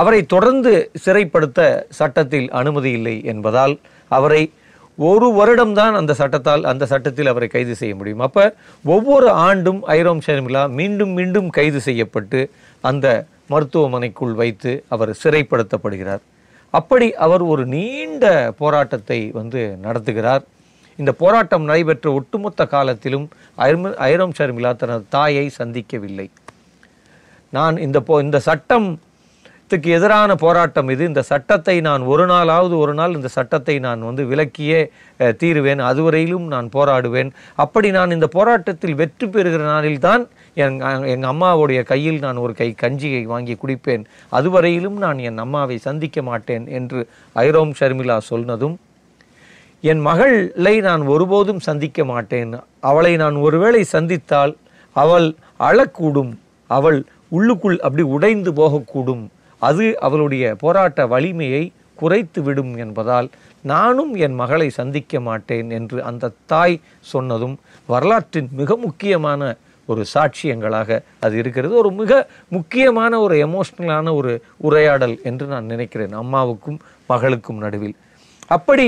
அவரை 0.00 0.20
தொடர்ந்து 0.34 0.72
சிறைப்படுத்த 1.04 1.60
சட்டத்தில் 1.98 2.48
அனுமதி 2.60 2.90
இல்லை 2.98 3.16
என்பதால் 3.32 3.74
அவரை 4.08 4.42
ஒரு 4.98 5.28
வருடம்தான் 5.38 5.94
அந்த 6.00 6.12
சட்டத்தால் 6.18 6.64
அந்த 6.70 6.86
சட்டத்தில் 6.86 7.30
அவரை 7.30 7.48
கைது 7.48 7.74
செய்ய 7.80 7.94
முடியும். 7.94 8.24
அப்போ 8.26 8.44
ஒவ்வொரு 8.84 9.28
ஆண்டும் 9.46 9.80
ஐரோம் 9.98 10.20
ஷர்மிளா 10.26 10.62
மீண்டும் 10.78 11.12
மீண்டும் 11.18 11.48
கைது 11.50 11.80
செய்யப்பட்டு 11.80 12.40
அந்த 12.80 13.06
மருத்துவமனைக்குள் 13.52 14.34
வைத்து 14.34 14.72
அவர் 14.88 15.12
சிறைப்படுத்தப்படுகிறார். 15.22 16.22
அப்படி 16.70 17.08
அவர் 17.26 17.42
ஒரு 17.52 17.66
நீண்ட 17.66 18.54
போராட்டத்தை 18.58 19.18
வந்து 19.32 19.62
நடத்துகிறார். 19.86 20.44
இந்த 20.96 21.12
போராட்டம் 21.22 21.64
நடைபெற்ற 21.68 22.12
ஒட்டுமொத்த 22.12 22.66
காலத்திலும் 22.66 23.26
ஐரோம் 24.10 24.34
ஷர்மிளா 24.38 24.72
தனது 24.82 25.04
தாயை 25.08 25.46
சந்திக்கவில்லை. 25.58 26.28
நான் 27.50 27.76
இந்த 27.86 27.98
போ 28.00 28.14
இந்த 28.26 28.38
சட்டம் 28.48 28.88
சட்டத்துக்கு 29.74 29.94
எதிரான 29.98 30.32
போராட்டம் 30.42 30.88
இது. 30.94 31.02
இந்த 31.10 31.22
சட்டத்தை 31.30 31.74
நான் 31.86 32.02
ஒரு 32.12 32.24
நாளாவது 32.30 32.74
ஒரு 32.82 32.92
நாள் 32.98 33.14
இந்த 33.18 33.28
சட்டத்தை 33.36 33.74
நான் 33.86 34.06
வந்து 34.08 34.22
விலக்கியே 34.30 34.80
தீருவேன். 35.40 35.80
அதுவரையிலும் 35.90 36.46
நான் 36.54 36.68
போராடுவேன். 36.76 37.30
அப்படி 37.64 37.88
நான் 37.96 38.14
இந்த 38.16 38.26
போராட்டத்தில் 38.36 38.98
வெற்றி 39.00 39.26
பெறுகிற 39.34 39.62
நாளில்தான் 39.72 40.22
என் 40.62 40.76
எங்கள் 41.14 41.30
அம்மாவுடைய 41.32 41.80
கையில் 41.90 42.20
நான் 42.26 42.38
ஒரு 42.44 42.54
கை 42.60 42.68
கஞ்சியை 42.84 43.22
வாங்கி 43.32 43.56
குடிப்பேன். 43.62 44.04
அதுவரையிலும் 44.38 44.98
நான் 45.04 45.18
என் 45.28 45.42
அம்மாவை 45.46 45.78
சந்திக்க 45.88 46.22
மாட்டேன் 46.30 46.66
என்று 46.78 47.02
ஐரோம் 47.46 47.74
ஷர்மிளா 47.80 48.18
சொன்னதும் 48.30 48.78
என் 49.84 50.02
மகளை 50.08 50.76
நான் 50.88 51.02
ஒருபோதும் 51.14 51.64
சந்திக்க 51.68 52.00
மாட்டேன். 52.14 52.54
அவளை 52.90 53.14
நான் 53.24 53.36
ஒருவேளை 53.46 53.84
சந்தித்தால் 53.96 54.54
அவள் 54.96 55.28
அழக்கூடும். 55.68 56.32
அவள் 56.70 57.00
உள்ளுக்குள் 57.36 57.78
அப்படி 57.86 58.04
உடைந்து 58.16 58.50
போகக்கூடும். 58.58 59.24
அது 59.68 59.86
அவளுடைய 60.06 60.44
போராட்ட 60.62 61.06
வலிமையை 61.14 61.64
குறைத்து 62.00 62.40
விடும் 62.46 62.72
என்பதால் 62.84 63.28
நானும் 63.72 64.12
என் 64.24 64.36
மகளை 64.40 64.66
சந்திக்க 64.78 65.20
மாட்டேன் 65.28 65.68
என்று 65.78 65.98
அந்த 66.10 66.32
தாய் 66.52 66.76
சொன்னதும் 67.12 67.56
வரலாற்றின் 67.92 68.48
மிக 68.60 68.76
முக்கியமான 68.86 69.40
ஒரு 69.88 70.02
சாட்சியங்களாக 70.12 70.98
அது 71.24 71.34
இருக்கிறது. 71.42 71.72
ஒரு 71.82 71.90
மிக 72.00 72.12
முக்கியமான 72.56 73.12
ஒரு 73.24 73.34
எமோஷ்னலான 73.46 74.12
ஒரு 74.20 74.32
உரையாடல் 74.66 75.16
என்று 75.30 75.46
நான் 75.52 75.70
நினைக்கிறேன் 75.72 76.14
அம்மாவுக்கும் 76.22 76.78
மகளுக்கும் 77.10 77.62
நடுவில். 77.64 77.96
அப்படி 78.56 78.86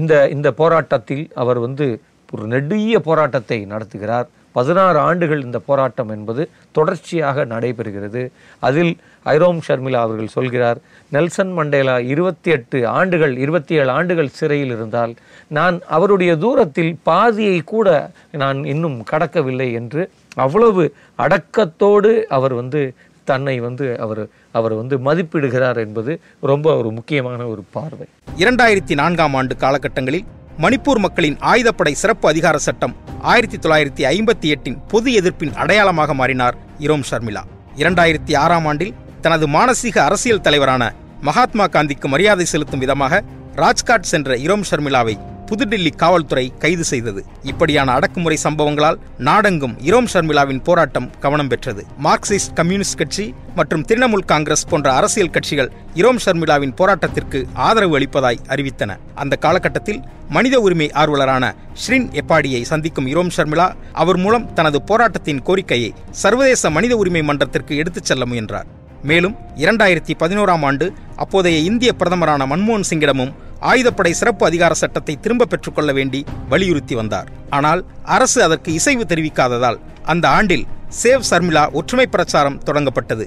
இந்த 0.00 0.14
இந்த 0.34 0.48
போராட்டத்தில் 0.60 1.24
அவர் 1.42 1.58
வந்து 1.66 1.86
ஒரு 2.34 2.44
நெடிய 2.54 2.98
போராட்டத்தை 3.08 3.58
நடத்துகிறார். 3.72 4.28
பதினாறு 4.56 4.98
ஆண்டுகள் 5.08 5.44
இந்த 5.46 5.58
போராட்டம் 5.68 6.10
என்பது 6.16 6.42
தொடர்ச்சியாக 6.78 7.44
நடைபெறுகிறது. 7.52 8.22
அதில் 8.62 8.92
ஐரோம் 9.34 9.60
ஷர்மிளா 9.66 10.00
அவர்கள் 10.06 10.34
சொல்கிறார் 10.36 10.78
நெல்சன் 11.12 11.52
மண்டேலா 11.58 11.96
இருபத்தி 12.12 12.50
எட்டு 12.56 12.78
ஆண்டுகள் 12.98 13.34
இருபத்தி 13.44 13.74
ஏழு 13.80 13.90
ஆண்டுகள் 13.96 14.34
சிறையில் 14.38 14.72
இருந்தால் 14.76 15.12
நான் 15.56 15.76
அவருடைய 15.96 16.32
தூரத்தில் 16.44 16.92
பாதியை 17.10 17.58
கூட 17.74 17.88
நான் 18.42 18.60
இன்னும் 18.74 18.98
கடக்கவில்லை 19.12 19.68
என்று 19.80 20.04
அவ்வளவு 20.46 20.84
அடக்கத்தோடு 21.24 22.12
அவர் 22.38 22.54
வந்து 22.60 22.82
தன்னை 23.30 23.54
வந்து 23.66 23.86
அவர் 24.04 24.20
அவர் 24.58 24.74
வந்து 24.80 24.96
மதிப்பிடுகிறார் 25.06 25.78
என்பது 25.84 26.12
ரொம்ப 26.50 26.66
ஒரு 26.80 26.90
முக்கியமான 26.98 27.40
ஒரு 27.52 27.62
பார்வை. 27.76 28.06
இரண்டாயிரத்தி 28.42 28.94
நான்காம் 29.00 29.34
ஆண்டு 29.34 29.54
காலகட்டங்களில் 29.64 30.26
மணிப்பூர் 30.58 30.98
மக்களின் 30.98 31.36
ஆயுதப்படை 31.36 31.92
சிறப்பு 31.92 32.28
அதிகார 32.28 32.58
சட்டம் 32.58 32.96
ஆயிரத்தி 33.22 33.56
தொள்ளாயிரத்தி 33.56 34.02
ஐம்பத்தி 34.12 34.48
எட்டின் 34.48 34.78
பொது 34.88 35.10
எதிர்ப்பின் 35.12 35.54
அடையாளமாக 35.54 36.14
மாறினார் 36.14 36.56
இரோம் 36.78 37.02
ஷர்மிளா. 37.10 37.42
இரண்டாயிரத்தி 37.76 38.36
ஆறாம் 38.36 38.66
ஆண்டில் 38.66 38.94
தனது 39.20 39.48
மானசீக 39.48 39.98
அரசியல் 39.98 40.40
தலைவரான 40.40 40.92
மகாத்மா 41.20 41.66
காந்திக்கு 41.66 42.08
மரியாதை 42.08 42.44
செலுத்தும் 42.44 42.78
விதமாக 42.78 43.22
ராஜ்காட் 43.54 44.10
சென்ற 44.12 44.36
இரோம் 44.36 44.64
ஷர்மிளாவை 44.70 45.18
புதுடில்லி 45.50 45.94
காவல்துறை 45.94 46.52
கைது 46.58 46.84
செய்தது. 46.84 47.24
இப்படியான 47.42 47.92
அடக்குமுறை 47.92 48.38
சம்பவங்களால் 48.44 48.98
நாடெங்கும் 49.18 49.76
இரோம் 49.84 50.06
ஷர்மிளாவின் 50.12 50.62
போராட்டம் 50.62 51.10
கவனம் 51.20 51.48
பெற்றது. 51.48 51.86
மார்க்சிஸ்ட் 52.02 52.52
கம்யூனிஸ்ட் 52.54 52.96
கட்சி 52.96 53.34
மற்றும் 53.54 53.84
திரிணாமுல் 53.84 54.24
காங்கிரஸ் 54.24 54.66
போன்ற 54.66 54.94
அரசியல் 54.94 55.30
கட்சிகள் 55.30 55.72
இரோம் 55.94 56.18
ஷர்மிளாவின் 56.24 56.74
போராட்டத்திற்கு 56.76 57.44
ஆதரவு 57.54 57.98
அளிப்பதாய் 57.98 58.42
அறிவித்தன. 58.48 58.96
அந்த 59.14 59.36
காலகட்டத்தில் 59.36 60.02
மனித 60.28 60.60
உரிமை 60.60 60.90
ஆர்வலரான 60.94 61.54
ஷ்ரின் 61.72 62.08
எப்பாடியை 62.12 62.62
சந்திக்கும் 62.62 63.06
இரோம் 63.06 63.30
ஷர்மிளா 63.36 63.72
அவர் 63.92 64.16
மூலம் 64.16 64.52
தனது 64.52 64.82
போராட்டத்தின் 64.82 65.42
கோரிக்கையை 65.42 65.94
சர்வதேச 66.10 66.70
மனித 66.70 66.96
உரிமை 66.96 67.22
மன்றத்திற்கு 67.22 67.76
எடுத்துச் 67.76 68.04
செல்ல 68.04 68.26
முயன்றார். 68.26 68.66
மேலும் 69.02 69.36
இரண்டாயிரத்தி 69.56 70.12
பதினோராம் 70.18 70.64
ஆண்டு 70.64 70.92
அப்போதைய 71.16 71.58
இந்திய 71.58 71.92
பிரதமரான 71.98 72.46
மன்மோகன் 72.46 72.88
சிங்கிடமும் 72.90 73.34
ஆயுதப்படை 73.60 74.10
சிறப்பு 74.10 74.46
அதிகார 74.46 74.74
சட்டத்தை 74.74 75.18
திரும்ப 75.20 75.44
பெற்றுக்கொள்ள 75.44 75.92
வேண்டி 75.92 76.24
வலியுறுத்தி 76.48 76.94
வந்தார். 76.94 77.28
ஆனால் 77.50 77.84
அரசு 78.04 78.42
அதற்கு 78.42 78.72
இசைவு 78.72 79.04
தெரிவிக்காததால் 79.08 79.80
அந்த 80.12 80.26
ஆண்டில் 80.38 80.64
சேவ் 81.00 81.24
சர்மிளா 81.28 81.62
ஒற்றுமை 81.78 82.04
பிரச்சாரம் 82.14 82.58
தொடங்கப்பட்டது. 82.66 83.24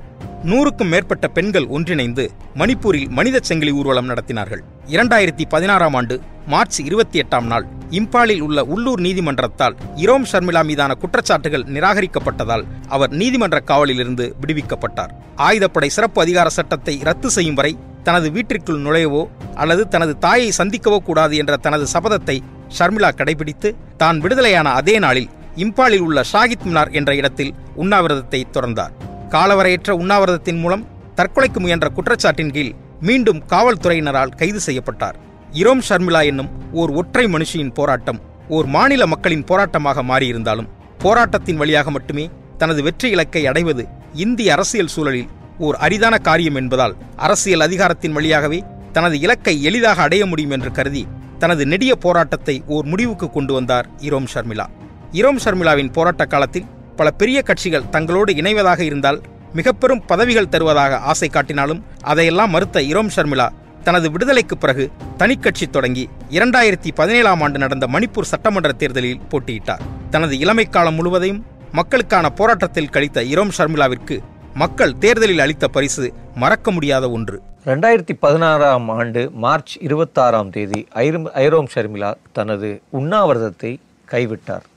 நூறுக்கும் 0.50 0.91
மேற்பட்ட 0.93 1.25
பெண்கள் 1.38 1.65
ஒன்றிணைந்து 1.75 2.25
மணிப்பூரில் 2.59 3.09
மனித 3.17 3.38
செங்கிலி 3.48 3.71
ஊர்வலம் 3.79 4.09
நடத்தினார்கள். 4.12 4.62
இரண்டாயிரத்தி 4.93 5.45
பதினாறாம் 5.53 5.95
ஆண்டு 6.00 6.15
மார்ச் 6.51 6.77
இருபத்தி 6.86 7.17
எட்டாம் 7.24 7.48
நாள் 7.51 7.65
இம்பாலில் 8.00 8.43
உள்ள 8.45 8.59
உள்ளூர் 8.74 9.01
நீதிமன்றத்தால் 9.05 9.75
இரோம் 10.03 10.27
ஷர்மிளா 10.31 10.62
மீதான 10.69 10.91
குற்றச்சாட்டுகள் 11.01 11.65
நிராகரிக்கப்பட்டதால் 11.75 12.63
அவர் 12.95 13.12
நீதிமன்ற 13.21 13.59
காவலிலிருந்து 13.71 14.27
விடுவிக்கப்பட்டார். 14.43 15.12
ஆயுதப்படை 15.48 15.89
சிறப்பு 15.98 16.21
அதிகார 16.25 16.50
சட்டத்தை 16.57 16.95
ரத்து 17.09 17.31
செய்யும் 17.38 17.59
வரை 17.59 17.74
தனது 18.07 18.29
வீட்டிற்குள் 18.36 18.83
நுழையவோ 18.86 19.24
அல்லது 19.63 19.83
தனது 19.95 20.13
தாயை 20.25 20.50
சந்திக்கவோ 20.59 21.00
கூடாது 21.09 21.36
என்ற 21.41 21.53
தனது 21.65 21.88
சபதத்தை 21.95 22.38
ஷர்மிளா 22.77 23.09
கடைபிடித்து 23.19 23.71
தான் 24.03 24.19
விடுதலையான 24.24 24.67
அதே 24.79 24.95
நாளில் 25.05 25.29
இம்பாலில் 25.63 26.04
உள்ள 26.08 26.20
ஷாகித் 26.32 26.66
மினார் 26.68 26.92
என்ற 27.00 27.12
இடத்தில் 27.20 27.56
உண்ணாவிரதத்தை 27.84 28.39
தொடர்ந்தார் 28.56 28.94
காலவரையற்ற 29.34 29.92
உண்ணாவிரதத்தின் 30.01 30.60
மூலம் 30.63 30.86
தற்கொலைக்கு 31.18 31.60
முயன்ற 31.63 31.88
குற்றச்சாட்டின் 31.96 32.54
கீழ் 32.56 32.72
மீண்டும் 33.08 33.42
காவல்துறையினரால் 33.51 34.36
கைது 34.39 34.60
செய்யப்பட்டார். 34.60 35.18
இரோம் 35.62 35.84
ஷர்மிளா 35.88 36.22
என்னும் 36.30 36.50
ஓர் 36.80 36.92
ஒற்றை 37.00 37.25
மனுஷியின் 37.36 37.74
போராட்டம் 37.80 38.20
ஓர் 38.56 38.68
மாநில 38.75 39.04
மக்களின் 39.13 39.46
போராட்டமாக 39.50 40.04
மாறியிருந்தாலும் 40.12 40.70
போராட்டத்தின் 41.04 41.60
வழியாக 41.62 41.89
மட்டுமே 41.96 42.25
தனது 42.58 42.80
வெற்றி 42.88 43.10
இலக்கை 43.16 43.44
அடைவது 43.51 43.84
இந்திய 44.25 44.54
அரசியல் 44.56 44.94
சூழலில் 44.96 45.30
ஓர் 45.68 45.78
அரிதான 45.86 46.16
காரியம் 46.28 46.60
என்பதால் 46.62 46.98
அரசியல் 47.25 47.66
அதிகாரத்தின் 47.68 48.16
வழியாகவே 48.18 48.60
தனது 48.92 49.16
இலக்கை 49.25 49.56
எளிதாக 49.70 50.01
அடைய 50.08 50.24
முடியும் 50.25 50.56
என்று 50.58 50.72
கருதி 50.72 51.04
தனது 51.44 51.63
நெடிய 51.74 51.94
போராட்டத்தை 52.06 52.56
ஓர் 52.75 52.86
முடிவுக்கு 52.86 53.28
கொண்டு 53.30 53.54
வந்தார் 53.54 53.88
இரோம் 54.08 54.30
ஷர்மிளா. 54.34 54.66
இரோம் 55.13 55.39
ஷர்மிளாவின் 55.44 55.92
போராட்ட 55.92 56.25
காலத்தில் 56.25 56.66
பல 56.96 57.12
பெரிய 57.12 57.42
கட்சிகள் 57.42 57.88
தங்களோடு 57.92 58.32
இணைவதாக 58.42 58.80
இருந்தால் 58.80 59.22
மிக 59.54 59.72
பெரும் 59.72 60.06
பதவிகள் 60.06 60.50
தருவதாக 60.50 60.98
ஆசை 60.98 61.30
காட்டினாலும் 61.30 61.82
அதையெல்லாம் 62.01 62.50
மறுத்த 62.50 62.80
இரோம் 62.82 63.10
ஷர்மிளா 63.16 63.48
தனது 63.84 64.12
விடுதலைக்கு 64.12 64.58
பிறகு 64.58 64.92
தனிக்கட்சி 65.18 65.70
தொடங்கி 65.70 66.10
இரண்டாயிரத்தி 66.30 66.92
பதினேழாம் 66.96 67.42
ஆண்டு 67.42 67.60
நடந்த 67.60 67.88
மணிப்பூர் 67.88 68.30
சட்டமன்ற 68.32 68.72
தேர்தலில் 68.72 69.22
போட்டியிட்டார். 69.32 69.84
தனது 70.10 70.38
இளமை 70.38 70.66
காலம் 70.66 70.96
முழுவதையும் 70.96 71.46
மக்களுக்கான 71.72 72.30
போராட்டத்தில் 72.30 72.89
கழித்த 72.89 73.22
இரோம் 73.22 73.56
ஷர்மிளாவிற்கு 73.58 74.18
மக்கள் 74.54 74.98
தேர்தலில் 74.98 75.39
அளித்த 75.39 75.68
பரிசு 75.68 76.13
மறக்க 76.36 76.72
முடியாத 76.72 77.10
ஒன்று. 77.10 77.42
ரெண்டாயிரத்தி 77.66 78.13
பதினாறாம் 78.20 78.89
ஆண்டு 78.89 79.32
மார்ச் 79.32 79.78
இருபத்தாறாம் 79.82 80.50
தேதி 80.50 80.88
ஐரோம் 81.34 81.68
ஷர்மிளா 81.75 82.13
தனது 82.32 82.82
உண்ணாவிரதத்தை 82.92 83.80
கைவிட்டார். 84.12 84.68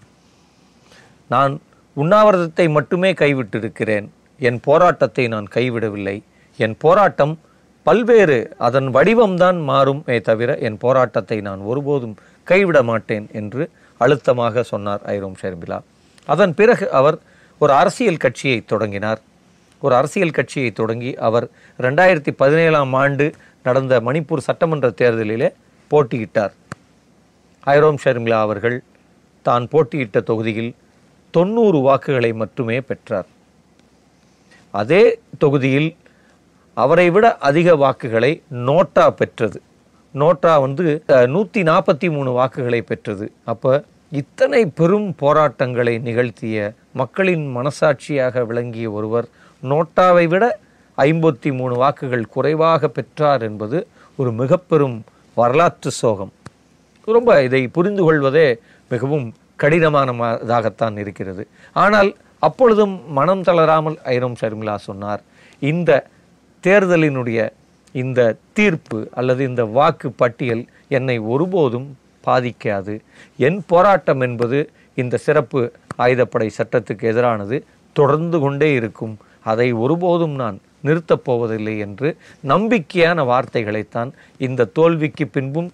நான் 1.34 1.54
உண்ணாவிரதத்தை 1.96 2.66
மட்டுமே 2.76 3.10
கைவிட்டிருக்கிறேன். 3.22 4.06
என் 4.48 4.60
போராட்டத்தை 4.66 5.24
நான் 5.34 5.48
கைவிடவில்லை. 5.56 6.16
என் 6.58 6.76
போராட்டம் 6.84 7.34
பல்வேறு 7.86 8.38
அதன் 8.66 8.88
வடிவம்தான் 8.96 9.58
மாறுமே 9.70 10.16
தவிர 10.28 10.50
என் 10.68 10.78
போராட்டத்தை 10.84 11.38
நான் 11.48 11.60
ஒருபோதும் 11.70 12.16
கைவிட 12.50 12.78
மாட்டேன் 12.90 13.26
என்று 13.40 13.62
அழுத்தமாக 14.00 14.62
சொன்னார் 14.72 15.02
ஐரோம் 15.14 15.36
ஷர்மிலா. 15.40 15.78
அதன் 16.28 16.54
பிறகு 16.58 16.86
அவர் 16.98 17.16
ஒரு 17.60 17.72
அரசியல் 17.80 18.22
கட்சியை 18.24 18.58
தொடங்கினார். 18.72 19.20
ஒரு 19.82 19.94
அரசியல் 20.00 20.36
கட்சியை 20.38 20.70
தொடங்கி 20.80 21.12
அவர் 21.28 21.46
ரெண்டாயிரத்தி 21.86 22.32
பதினேழாம் 22.42 22.94
ஆண்டு 23.02 23.26
நடந்த 23.66 23.94
மணிப்பூர் 24.08 24.46
சட்டமன்ற 24.48 24.88
தேர்தலிலே 25.00 25.48
போட்டியிட்டார். 25.90 26.52
ஐரோம் 27.66 27.98
ஷர்மிலா 28.04 28.38
அவர்கள் 28.46 28.76
தான் 29.46 29.66
போட்டியிட்ட 29.72 30.20
தொகுதியில் 30.30 30.72
தொண்ணூறு 31.36 31.78
வாக்குகளை 31.88 32.30
மட்டுமே 32.42 32.78
பெற்றார். 32.88 33.28
அதே 34.80 35.02
தொகுதியில் 35.42 35.90
அவரை 36.76 37.06
விட 37.14 37.26
அதிக 37.48 37.68
வாக்குகளை 37.84 38.32
நோட்டா 38.68 39.04
பெற்றது. 39.20 39.58
நோட்டா 40.20 40.52
வந்து 40.64 40.86
நூற்றி 41.34 41.60
நாற்பத்தி 41.70 42.08
மூணு 42.16 42.30
வாக்குகளை 42.38 42.80
பெற்றது. 42.90 43.26
அப்போ 43.52 43.72
இத்தனை 44.20 44.62
பெரும் 44.78 45.08
போராட்டங்களை 45.22 45.94
நிகழ்த்திய 46.08 46.56
மக்களின் 47.00 47.44
மனசாட்சியாக 47.56 48.44
விளங்கிய 48.50 48.86
ஒருவர் 48.98 49.28
நோட்டாவை 49.62 50.24
விட 50.32 50.44
ஐம்பத்தி 50.98 51.50
மூணு 51.58 51.74
வாக்குகள் 51.82 52.24
குறைவாக 52.34 52.88
பெற்றார் 52.96 53.42
என்பது 53.48 53.78
ஒரு 54.18 54.32
மிகப்பெரும் 54.40 54.98
வரலாற்று 55.40 55.90
சோகம். 56.00 56.32
ரொம்ப 57.16 57.30
இதை 57.46 57.62
புரிந்து 57.76 58.02
கொள்வதே 58.08 58.48
மிகவும் 58.90 59.26
கடினமானதாகத்தான் 59.62 60.96
இருக்கிறது. 61.02 61.42
ஆனால் 61.76 62.10
அப்பொழுதும் 62.48 62.94
மனம் 63.18 63.42
தளராமல் 63.42 63.98
ஐரோம் 64.14 64.36
ஷர்மிளா 64.40 64.74
சொன்னார் 64.88 65.22
இந்த 65.62 65.90
தேர்தலினுடைய 66.64 67.40
இந்த 68.02 68.20
தீர்ப்பு 68.58 68.98
அல்லது 69.20 69.42
இந்த 69.50 69.62
வாக்கு 69.78 70.08
பட்டியல் 70.20 70.62
என்னை 70.98 71.16
ஒருபோதும் 71.32 71.88
பாதிக்காது. 72.26 72.94
என் 73.46 73.60
போராட்டம் 73.66 74.20
என்பது 74.20 74.58
இந்த 74.94 75.16
சிறப்பு 75.26 75.60
ஆயுதப்படை 75.98 76.48
சட்டத்துக்கு 76.58 77.04
எதிரானது 77.12 77.56
தொடர்ந்து 77.96 78.38
கொண்டே 78.40 78.68
இருக்கும். 78.80 79.14
அதை 79.50 79.68
ஒருபோதும் 79.84 80.34
நான் 80.42 80.58
நிறுத்தப் 80.86 81.24
போவதில்லை 81.24 81.74
என்று 81.84 82.08
நம்பிக்கையான 82.52 83.24
வார்த்தைகளைத்தான் 83.30 84.10
இந்த 84.46 84.70
தோல்விக்கு 84.78 85.24
பின்பும் 85.36 85.70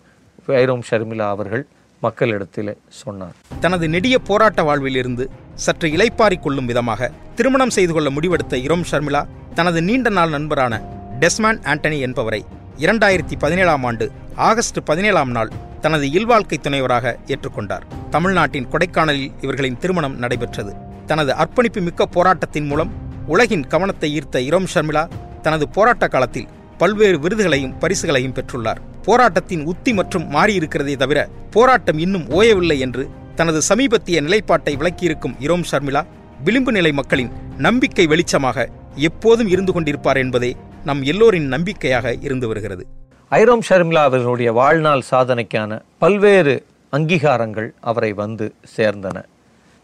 ஐரோம் 0.62 0.84
ஷர்மிளா 0.90 1.26
அவர்கள் 1.34 1.64
மக்களிடத்தில் 2.00 2.78
சொன்னார். 2.88 3.34
தனது 3.60 3.88
நெடிய 3.88 4.18
போராட்ட 4.18 4.62
வாழ்விலிருந்து 4.62 5.30
சற்று 5.54 5.88
இலைப்பாரி 5.88 6.36
கொள்ளும் 6.40 6.66
விதமாக 6.66 7.10
திருமணம் 7.34 7.70
செய்து 7.70 7.92
கொள்ள 7.92 8.10
முடிவெடுத்த 8.10 8.56
இரோம் 8.66 8.84
ஷர்மிளா 8.90 9.22
தனது 9.54 9.82
நீண்ட 9.82 10.08
நாள் 10.08 10.30
நண்பரான 10.30 10.74
டெஸ்மான் 11.18 11.60
ஆண்டனி 11.60 11.98
என்பவரை 12.00 12.44
இரண்டாயிரத்தி 12.78 13.36
பதினேழாம் 13.38 13.84
ஆண்டு 13.84 14.06
ஆகஸ்ட் 14.48 14.78
பதினேழாம் 14.84 15.30
நாள் 15.30 15.50
தனது 15.80 16.06
இல்வாழ்க்கை 16.10 16.58
துணைவராக 16.62 17.14
ஏற்றுக்கொண்டார். 17.26 17.84
தமிழ்நாட்டின் 18.10 18.68
கொடைக்கானலில் 18.72 19.32
இவர்களின் 19.40 19.78
திருமணம் 19.78 20.18
நடைபெற்றது. 20.18 20.74
தனது 21.06 21.34
அர்ப்பணிப்பு 21.34 21.80
மிக்க 21.80 22.06
போராட்டத்தின் 22.06 22.66
மூலம் 22.66 22.92
உலகின் 23.26 23.66
கவனத்தை 23.66 24.08
ஈர்த்த 24.18 24.38
இரோம் 24.50 24.68
ஷர்மிளா 24.74 25.08
தனது 25.42 25.68
போராட்ட 25.68 26.08
காலத்தில் 26.08 26.48
பல்வேறு 26.78 27.18
விருதுகளையும் 27.20 27.78
பரிசுகளையும் 27.78 28.34
பெற்றுள்ளார். 28.34 28.80
போராட்டத்தின் 29.08 29.64
உத்தி 29.72 29.92
மற்றும் 29.98 30.24
மாறியிருக்கிறதே 30.34 30.94
தவிர 30.96 31.18
போராட்டம் 31.54 32.00
இன்னும் 32.04 32.26
ஓயவில்லை 32.38 32.78
என்று 32.86 33.04
தனது 33.38 33.60
சமீபத்திய 33.70 34.20
நிலைப்பாட்டை 34.26 34.72
விளக்கியிருக்கும் 34.80 35.36
இரோம் 35.46 35.64
ஷர்மிளா 35.70 36.02
விளிம்பு 36.44 36.72
நிலை 36.76 36.92
மக்களின் 36.98 37.30
நம்பிக்கை 37.66 38.04
வெளிச்சமாக 38.12 38.66
எப்போதும் 39.08 39.50
இருந்து 39.54 39.72
கொண்டிருப்பார் 39.76 40.20
என்பதே 40.24 40.50
நம் 40.84 41.02
எல்லோரின் 41.02 41.48
நம்பிக்கையாக 41.54 42.12
இருந்து 42.26 42.46
வருகிறது. 42.48 42.84
ஐரோம் 43.32 43.62
ஷர்மிளா 43.68 44.02
அவர்களுடைய 44.08 44.50
வாழ்நாள் 44.60 45.06
சாதனைக்கான 45.10 45.80
பல்வேறு 46.04 46.54
அங்கீகாரங்கள் 46.92 47.70
அவரை 47.90 48.12
வந்து 48.22 48.46
சேர்ந்தன. 48.76 49.16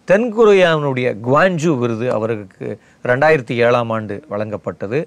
தென்கொரியாவினுடைய 0.08 1.08
குவான்ஜூ 1.26 1.72
விருது 1.80 2.06
அவருக்கு 2.12 2.66
ரெண்டாயிரத்தி 3.10 3.54
ஏழாம் 3.66 3.90
ஆண்டு 3.90 4.14
வழங்கப்பட்டது. 4.32 5.00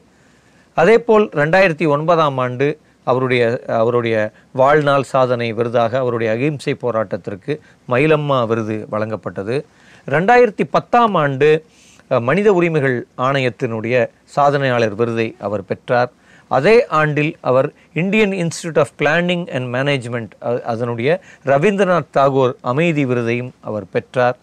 அதேபோல் 0.78 1.26
ரெண்டாயிரத்தி 1.42 1.86
ஒன்பதாம் 1.96 2.38
ஆண்டு 2.38 2.68
அவருடைய 3.08 3.62
அவருடைய 3.68 4.32
வாழ்நாள் 4.52 5.04
சாதனை 5.04 5.54
விருதாக 5.54 5.98
அவருடைய 5.98 6.34
அகிம்சை 6.34 6.78
போராட்டத்திற்கு 6.82 7.60
மயிலம்மா 7.90 8.48
விருது 8.48 8.88
வழங்கப்பட்டது. 8.92 9.64
ரெண்டாயிரத்தி 10.08 10.64
பத்தாம் 10.72 11.16
ஆண்டு 11.16 11.66
மனித 12.08 12.54
உரிமைகள் 12.54 13.06
ஆணையத்தினுடைய 13.18 14.08
சாதனையாளர் 14.36 14.96
விருதை 14.96 15.36
அவர் 15.40 15.66
பெற்றார். 15.66 16.12
அதே 16.48 16.88
ஆண்டில் 16.88 17.36
அவர் 17.42 17.72
Indian 17.94 18.32
Institute 18.32 18.80
of 18.80 18.96
Planning 19.00 19.50
and 19.50 19.74
Management 19.74 20.62
அதனுடைய 20.62 21.20
ரவீந்திரநாத் 21.46 22.12
தாகூர் 22.14 22.54
அமைதி 22.62 23.06
விருதையும் 23.06 23.50
அவர் 23.60 23.84
பெற்றார். 23.92 24.38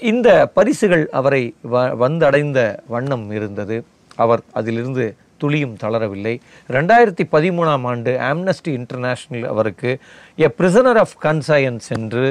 இந்த 0.00 0.50
பரிசுகள் 0.54 1.08
அவரை 1.10 1.54
வ- 1.72 1.96
வந்தடைந்த 2.00 2.78
வண்ணம் 2.86 3.30
இருந்தது. 3.30 3.84
அவர் 4.16 4.40
அதிலிருந்து 4.52 5.16
துளியும் 5.42 5.76
தளரவில்லை. 5.82 6.34
ரெண்டாயிரத்தி 6.76 7.26
பதிமூணாம் 7.34 7.86
ஆண்டு 7.92 8.14
ஆம்னஸ்டி 8.30 8.72
இன்டர்நேஷனல் 8.80 9.46
அவருக்கு 9.52 9.92
எ 10.46 10.50
பிரிசனர் 10.58 11.00
ஆஃப் 11.04 11.16
கன்சயன்ஸ் 11.26 11.88
என்று 11.98 12.24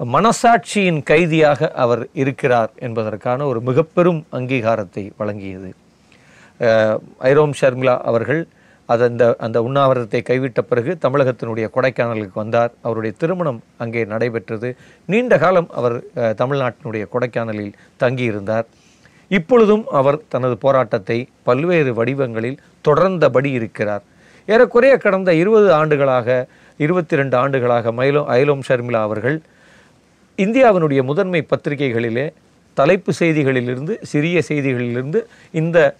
மனசாட்சியின் 0.00 1.00
கைதியாக 1.10 1.70
அவர் 1.82 2.02
இருக்கிறார் 2.22 2.70
என்பதற்கான 2.86 3.46
ஒரு 3.50 3.60
மிகப்பெரும் 3.68 4.20
அங்கீகாரத்தை 4.38 5.04
வழங்கியது. 5.20 5.70
ஐரோம் 7.30 7.54
ஷர்மிளா 7.60 7.94
அவர்கள் 8.10 8.42
அது 8.88 9.04
அந்த 9.08 9.24
அந்த 9.46 9.58
உண்ணாவிரதத்தை 9.66 10.20
கைவிட்ட 10.30 10.60
பிறகு 10.70 10.92
தமிழகத்தினுடைய 11.04 11.66
கொடைக்கானலுக்கு 11.76 12.36
வந்தார். 12.42 12.72
அவருடைய 12.86 13.12
திருமணம் 13.20 13.60
அங்கே 13.82 14.02
நடைபெற்றது. 14.12 14.68
நீண்ட 15.12 15.38
காலம் 15.44 15.70
அவர் 15.78 15.96
தமிழ்நாட்டினுடைய 16.42 17.04
கொடைக்கானலில் 17.14 17.78
தங்கியிருந்தார். 18.02 18.66
இப்பொழுதும் 19.28 19.84
அவர் 19.88 20.18
தனது 20.28 20.56
போராட்டத்தை 20.58 21.28
பல்வேறு 21.42 21.94
வடிவங்களில் 21.94 22.58
தொடர்ந்தபடி 22.88 23.50
இருக்கிறார். 23.50 24.02
ஏறக்குறைய 24.46 24.96
கடந்த 24.96 25.34
இருபது 25.34 25.72
ஆண்டுகளாக 25.72 26.46
இருபத்தி 26.76 27.16
ரெண்டு 27.16 27.36
ஆண்டுகளாக 27.36 27.92
மயிலோ 27.92 28.22
ஐலோம் 28.28 28.64
ஷர்மிளா 28.68 29.02
அவர்கள் 29.02 29.40
இந்தியாவினுடைய 30.38 31.02
முதன்மை 31.02 31.46
பத்திரிகைகளிலே 31.50 32.26
தலைப்பு 32.74 33.12
செய்திகளிலிருந்து 33.18 33.94
சிறிய 34.02 34.42
செய்திகளிலிருந்து 34.48 35.26
இந்த 35.50 35.96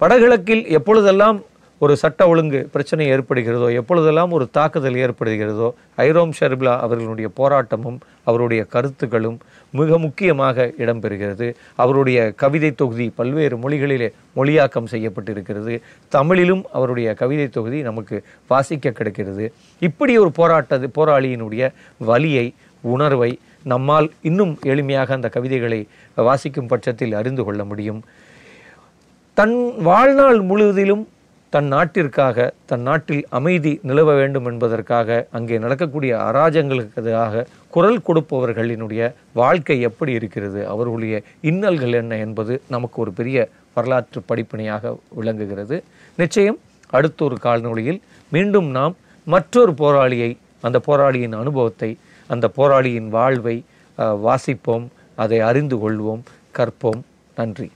வடகிழக்கில் 0.00 0.64
எப்பொழுதெல்லாம் 0.68 1.42
ஒரு 1.80 1.96
சட்ட 1.96 2.28
ஒழுங்கு 2.28 2.68
பிரச்சனை 2.72 3.10
ஏற்படுகிறதோ 3.12 3.72
எப்பொழுதெல்லாம் 3.72 4.30
ஒரு 4.30 4.48
தாக்குதல் 4.50 4.94
ஏற்படுகிறதோ 4.94 5.70
ஐரோம் 5.96 6.32
ஷர்பிலா 6.40 6.78
அவர்களுடைய 6.78 7.30
போராட்டமும் 7.36 7.98
அவருடைய 8.24 8.64
கருத்துக்களும் 8.64 9.38
மிக 9.70 9.98
முக்கியமாக 9.98 10.72
இடம்பெறுகிறது. 10.78 11.54
அவருடைய 11.74 12.32
கவிதை 12.32 12.70
தொகுதி 12.72 13.12
பல்வேறு 13.14 13.56
மொழிகளிலே 13.56 14.08
மொழியாக்கம் 14.36 14.90
செய்யப்பட்டிருக்கிறது. 14.90 15.80
தமிழிலும் 16.08 16.64
அவருடைய 16.72 17.14
கவிதை 17.14 17.48
தொகுதி 17.48 17.82
நமக்கு 17.82 18.24
வாசிக்க 18.46 18.90
கிடைக்கிறது. 18.90 19.52
இப்படி 19.80 20.18
ஒரு 20.18 20.32
போராட்ட 20.32 20.78
போராளியினுடைய 20.78 21.70
வலியை 21.98 22.54
உணர்வை 22.80 23.38
நம்மால் 23.64 24.10
இன்னும் 24.22 24.58
எளிமையாக 24.62 25.12
அந்த 25.12 25.28
கவிதைகளை 25.28 25.86
வாசிக்கும் 26.14 26.66
பட்சத்தில் 26.66 27.14
அறிந்து 27.14 27.44
கொள்ள 27.44 27.64
முடியும். 27.64 28.02
தன் 29.34 29.56
வாழ்நாள் 29.82 30.40
முழுவதிலும் 30.40 31.08
தன் 31.50 31.68
நாட்டிற்காக 31.72 32.52
தன் 32.66 32.80
நாட்டில் 32.80 33.26
அமைதி 33.28 33.80
நிலவ 33.82 34.14
வேண்டும் 34.14 34.44
என்பதற்காக 34.44 35.26
அங்கே 35.30 35.58
நடக்கக்கூடிய 35.58 36.16
அராஜங்களுக்காக 36.16 37.44
குரல் 37.68 38.00
கொடுப்பவர்களினுடைய 38.06 39.14
வாழ்க்கை 39.32 39.80
எப்படி 39.80 40.12
இருக்கிறது 40.12 40.66
அவர்களுடைய 40.66 41.22
இன்னல்கள் 41.42 41.92
என்ன 41.92 42.16
என்பது 42.16 42.62
நமக்கு 42.68 43.00
ஒரு 43.00 43.12
பெரிய 43.12 43.48
வரலாற்று 43.74 44.22
படிப்பினையாக 44.28 44.96
விளங்குகிறது. 45.08 45.84
நிச்சயம் 46.16 46.58
அடுத்த 46.90 47.24
ஒரு 47.24 47.38
கால்நொழியில் 47.42 48.00
மீண்டும் 48.30 48.68
நாம் 48.70 48.96
மற்றொரு 49.24 49.72
போராளியை 49.72 50.30
அந்த 50.60 50.78
போராளியின் 50.86 51.32
அனுபவத்தை 51.32 51.98
அந்த 52.26 52.50
போராளியின் 52.56 53.08
வாழ்வை 53.08 53.64
வாசிப்போம் 53.98 54.86
அதை 55.16 55.40
அறிந்து 55.40 55.76
கொள்வோம் 55.76 56.22
கற்போம். 56.58 57.02
நன்றி. 57.34 57.68